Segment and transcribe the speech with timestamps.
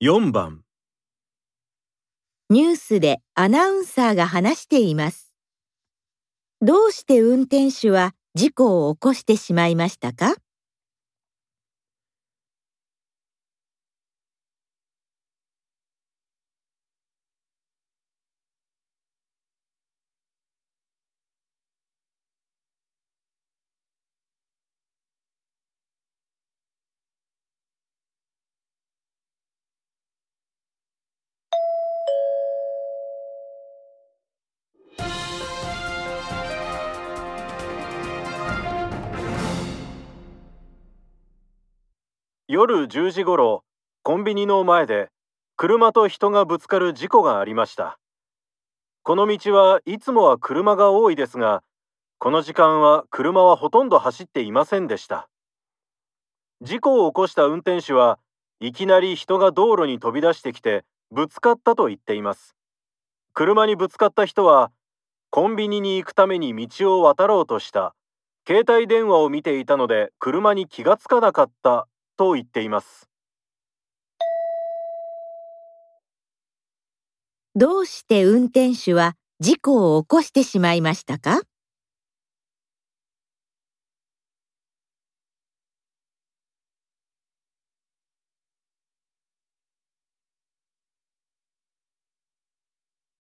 [0.00, 0.60] 4番
[2.50, 5.32] ニュースでアナウンサーが話しています。
[6.60, 10.34] どうして運転手は事故を起こしてしまいましたか？
[42.48, 43.64] 夜10時ごろ
[44.04, 45.08] コンビニの前で
[45.56, 47.98] 車と人がぶつかる事故がありました。
[49.02, 51.64] この道はいつもは車が多いですが
[52.20, 55.28] この時間は車はほとんど走っていませんでした。
[56.62, 58.20] 事故を起こした運転手は
[58.60, 62.54] いきなり人が道路に飛び出してきてぶつかったと言っています。
[63.34, 64.70] 車にぶつかった人は
[65.30, 67.96] コンビニに行くために道を渡ろうとした。
[68.46, 73.08] 携帯電話を見ていたので車に気がつかなかったと言っています。
[77.54, 81.40] どうして運転手は事故を起こしてしまいましたか？